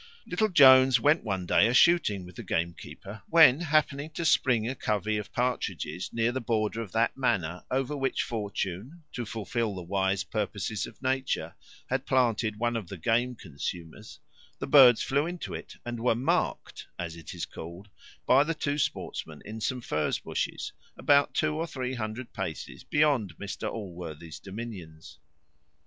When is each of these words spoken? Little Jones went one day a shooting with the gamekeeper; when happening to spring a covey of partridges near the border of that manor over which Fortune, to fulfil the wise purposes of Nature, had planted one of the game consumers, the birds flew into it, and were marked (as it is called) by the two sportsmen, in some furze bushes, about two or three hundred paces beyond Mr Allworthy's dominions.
Little 0.25 0.49
Jones 0.49 0.99
went 0.99 1.23
one 1.23 1.45
day 1.45 1.67
a 1.67 1.75
shooting 1.75 2.25
with 2.25 2.35
the 2.35 2.41
gamekeeper; 2.41 3.21
when 3.29 3.59
happening 3.61 4.09
to 4.15 4.25
spring 4.25 4.67
a 4.67 4.73
covey 4.73 5.15
of 5.17 5.31
partridges 5.31 6.11
near 6.11 6.31
the 6.31 6.41
border 6.41 6.81
of 6.81 6.91
that 6.93 7.15
manor 7.15 7.63
over 7.69 7.95
which 7.95 8.23
Fortune, 8.23 9.03
to 9.13 9.27
fulfil 9.27 9.75
the 9.75 9.83
wise 9.83 10.23
purposes 10.23 10.87
of 10.87 10.99
Nature, 11.03 11.53
had 11.87 12.07
planted 12.07 12.55
one 12.57 12.75
of 12.75 12.87
the 12.87 12.97
game 12.97 13.35
consumers, 13.35 14.19
the 14.57 14.65
birds 14.65 15.03
flew 15.03 15.27
into 15.27 15.53
it, 15.53 15.77
and 15.85 15.99
were 15.99 16.15
marked 16.15 16.87
(as 16.97 17.15
it 17.15 17.35
is 17.35 17.45
called) 17.45 17.87
by 18.25 18.43
the 18.43 18.55
two 18.55 18.79
sportsmen, 18.79 19.43
in 19.45 19.61
some 19.61 19.81
furze 19.81 20.17
bushes, 20.17 20.73
about 20.97 21.35
two 21.35 21.53
or 21.55 21.67
three 21.67 21.93
hundred 21.93 22.33
paces 22.33 22.83
beyond 22.83 23.37
Mr 23.37 23.69
Allworthy's 23.71 24.39
dominions. 24.39 25.19